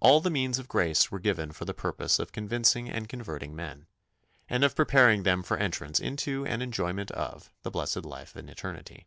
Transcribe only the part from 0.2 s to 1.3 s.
the means of grace were